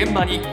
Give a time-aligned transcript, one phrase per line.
[0.00, 0.36] 現場に。
[0.36, 0.44] 今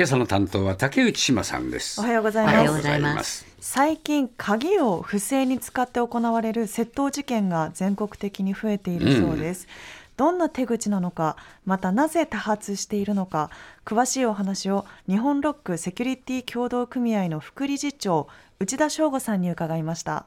[0.00, 2.00] 朝の担当は竹内島さんです。
[2.00, 3.46] おはようございおはようますございます。
[3.60, 9.68] 最近鍵を不正に使って行われる窃盗事件が全国的に増えているそうです、
[10.16, 13.50] どんな手口なのかまたなぜ多発しているのか
[13.84, 18.26] 詳しいお話を日本ロックセキュリティ協同組合の副理事長
[18.58, 20.26] 内田翔吾さんに伺いました。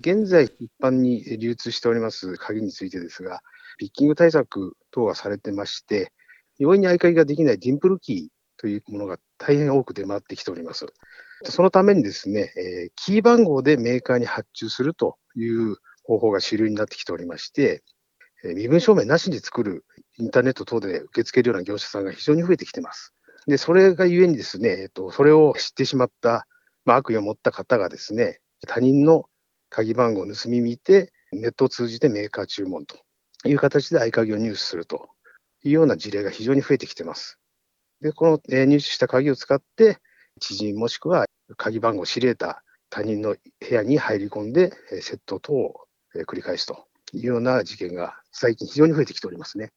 [0.00, 3.40] 現在、一般に流通しております鍵についてですが、
[3.78, 6.12] ピッキング対策等がされてまして、
[6.58, 10.86] 容易に合鍵ができないディンプルキーというものが大変多く出回ってきております。
[11.44, 17.82] そのためにですね、えーキー番号でメーカーに発注するという方法が主流になってきておりまして、
[18.44, 19.84] えー身分証明なしに作る
[20.18, 23.14] インターネット等で受け付けるような業者さんが非常に増えてきてます。
[23.46, 26.46] で、それがゆえにですね、えっと、それを知ってしまった、
[26.84, 29.24] まあ、悪意を持った方がですね、他人の
[29.68, 32.96] 鍵番号を盗み見て、ネットを通じてメーカー注文と
[33.48, 35.10] いう形で合鍵を入手すると
[35.64, 37.38] いうような事例が非常に増えてきてます。
[38.00, 39.98] で、この、えー入手した鍵を使って、
[40.40, 41.26] 知人もしくは
[41.56, 49.72] 鍵番号を知り得た他人の部屋に入り込んで、えー窃盗等をえー繰り返すというような事件が最近非常に増えてきておりますね。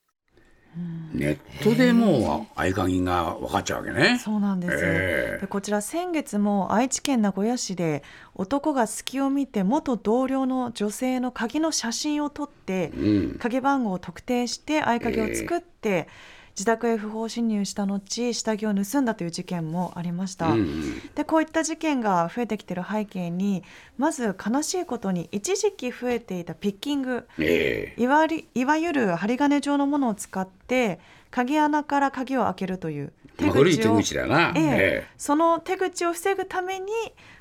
[1.14, 4.20] ネットでもう合鍵が分かっちゃうわけね。
[4.20, 5.42] そうなんですよ、ええ。
[5.42, 13.38] でこちら先月も愛知県名古屋市で男が隙を見て元同僚の女性の鍵の写真を撮ってうん。
[13.40, 16.10] 鍵番号を特定して合鍵を作って、
[16.56, 18.00] 自宅へ不法侵入した後
[18.34, 23.64] 下着を盗んだという事件もありました、うんでこういった事件が増えてきている背景に
[23.98, 27.28] まず悲しいことに一時期増えていたピッキング。
[27.40, 28.02] ええ。
[28.02, 31.00] いわりいわゆる針金状のものを使って
[31.32, 34.64] 鍵穴から鍵を開けるという手口を、口だな、ええ。
[35.04, 36.88] えその手口を防ぐために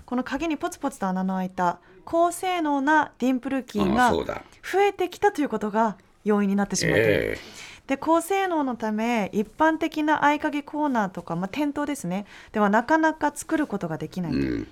[0.05, 7.13] この鍵にポツポツと穴の開いた高性能なディンプルキえーが増えてきたということが要因になってしまっている。
[7.13, 7.39] え
[7.87, 12.25] で高性能のため一般的な合鍵コーナーとか、まあ、店頭ですね。
[12.53, 14.67] ではなかなか作ることができないうん。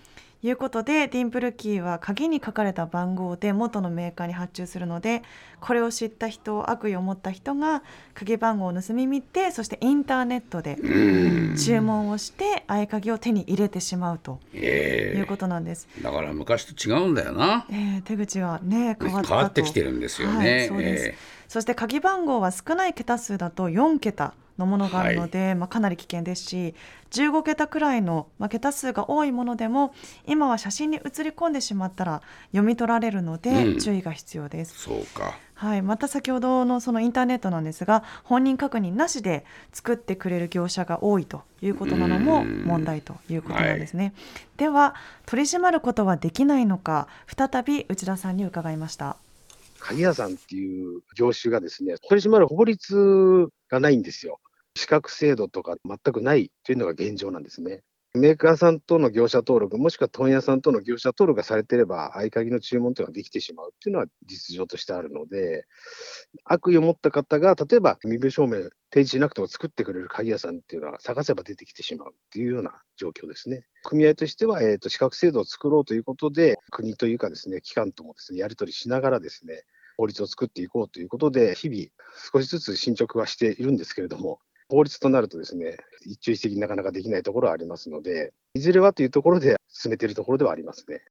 [0.44, 5.22] いうことで、ディンプルキーは鍵に書かれた番号で元のメーカーに発注するので
[5.60, 7.82] これを知った人悪意を持った人が
[8.14, 11.56] 鍵番号を盗み見てそしてインターネットでうん。
[11.56, 15.86] 注文をして合鍵を手に入れてしまうとえいうことなんです。
[15.98, 17.66] えだから昔と違うんだよな。
[17.70, 21.14] えー手口はね変わっ変わってきてるんですよね、はい、そうです、え
[21.48, 26.74] そして鍵番号は少ない桁数だと4桁のものがあるので、まあ、かなり危険ですし
[27.10, 29.92] 15桁くらいの、まあ、桁数が多いものでも
[30.26, 34.78] 今は写真に写り込んでしまったら読み取られるのうでん注意が必要です。
[34.78, 44.12] そうかはい、また先ほどのそのインターネットなんですが本人確認なしで作ってくれる業者が多いということなのもうん問題ということなんですね。
[44.56, 49.16] では取り締まることはできないのか再び内田さんに伺いました。
[49.82, 54.38] 鍵屋さんっていう業種がですね、取り締まる法律がないんですよ。
[54.76, 57.82] 資格制度とか全くないというのが現状なんですね。
[58.14, 65.64] メーカーさんとの業者登録、もしくは問屋さんとの業者登録がされていれば、合鍵の注文というのができてしまうっていうのは実情としてあるので、
[66.44, 73.64] 悪意を持った方が、例えば身分証明提示しなくても作ってくれる鍵屋さんっていうのは探せば出てきてしまうっていうような状況ですね。
[73.82, 79.64] 組合としては、えー、と資格制度を作ろうということで、国というかですね、機関ともですね、やり取りしながらですね、
[79.96, 81.86] 法律を作っていこうということで、日々
[82.30, 84.40] 少しずつ進捗はしているんですけれども、
[84.72, 91.02] 法律となるとですね、一朝一夕になかなかできないところはありますので、いずれはというところで進めているところではありますね。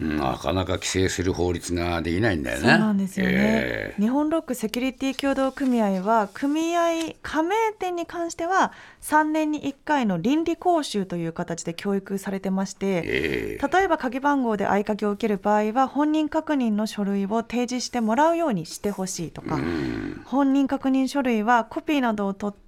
[0.00, 2.62] うんなかなか規制する法律ができないんだよね。
[2.62, 4.00] そうなんですよね、ええ。
[4.00, 13.68] 日本ロックセキュリティ協同組合は組合加盟店に関しては3年に1回の倫理講習という形で教育されてまして、ええ。
[13.68, 20.22] 例えば鍵番号で合鍵を受ける場合は本人確認の書類を提示してもらうようにしてほしいとか、うん。
[20.24, 22.65] 本人確認書類はコピーなどを取って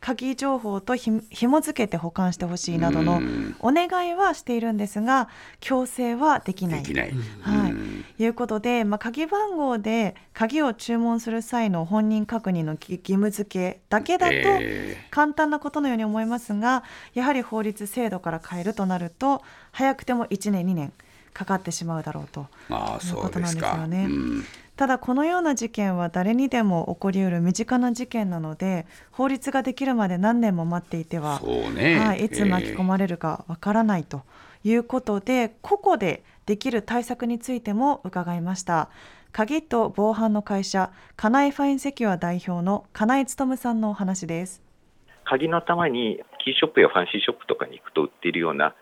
[0.00, 3.56] 鍵情報とひ紐付けて保管してほしいなどのうん。
[3.60, 5.28] お願いはしているんですが
[5.60, 6.82] 強制はできない。
[6.82, 6.84] い、
[7.40, 7.72] はい。
[7.72, 8.04] うん。
[8.18, 16.84] いうことで、まあ、鍵番号で鍵を注文する際の本人確認の義義務付けだけだとえ簡単なことのように思いますが
[17.14, 19.42] やはり法律制度から変えるとなると
[19.72, 20.92] 早くても1年2年
[21.32, 22.46] かかってしまうだろうという
[23.16, 24.08] ことなんですよね。
[24.82, 34.22] うんただこのような事件は誰にでも起こりうる身近な事件なので法律ができるまで何年も待っていては、そうね、はい、いつ巻き込まれるかわからないと
[34.62, 38.88] いうことで、個々でできる対策についても伺いました。
[39.32, 44.62] 鍵と防犯の会社カナイファインセキュア代表の金井勉さんのお話です。
[45.24, 48.76] 鍵の頭にキーショップやファンシーショップとかに行くと売っているような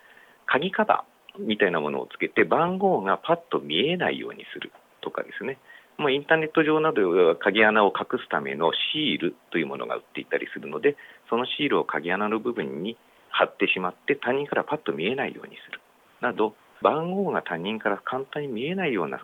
[0.44, 5.58] 鍵カバーみたいなものをつけて番号がパッと見えないようにするとかですね
[5.98, 10.96] もうインターネット上などでは鍵穴を隠すためのシールというものが売っていたりするので、
[11.30, 12.96] そのシールを鍵穴の部分に
[13.30, 15.80] 貼ってしまって他人からパッと見えないようにする
[16.20, 19.20] など、番号が他人から簡単に見えないような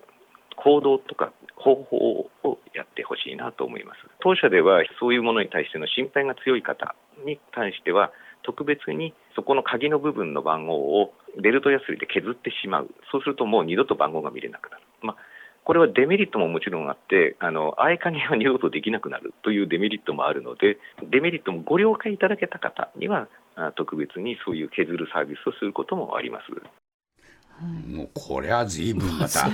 [0.57, 1.97] 行動とか方法
[2.45, 3.99] をやってほしいなと思います。
[4.21, 6.95] 当社ではそういうものに対しての心配が強い方
[7.25, 12.91] に関しては特別にそこの鍵の部分の番号をベルトやすりで削ってしまう。
[13.11, 14.83] そうするともう二度と番号が見れなくなる。
[15.03, 15.17] まあ
[15.73, 20.77] これはデメリットももちろんあって、あの合鍵は二度とできなくなるというデメリットもあるので、
[21.11, 23.27] デメリットもご了解いただけた方には、
[23.75, 26.45] 特別にそういう削るサービスをすることもあります。
[27.63, 29.49] もうこれは随分また、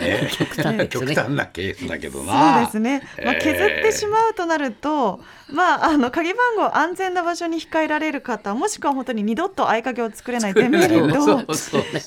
[0.00, 2.56] えー、 極端極端なケースだけどな。
[2.56, 3.02] そうですね。
[3.24, 11.54] まあ、削ってしまうとなると、えー、まああの鍵番号安全な場所に控えられる方、もしくは本当に二度と合鍵を作れないデメリットを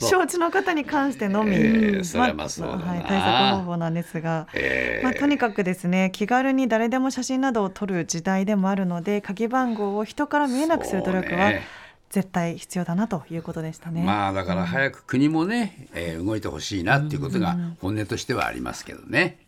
[0.10, 11.52] 承知の方に関してのみ、えー、まあ、はい、対策方法なんですが、えー、まあとにかくですね、気軽に誰でも写真などを撮る時代でもあるので、鍵番号を人から見えなくする努力は。
[12.14, 14.04] 絶対必要だなということでしたね。
[14.04, 19.43] まあだから早く国もね、えー、動いてほしいなっていうことが本音としてはありますけどね。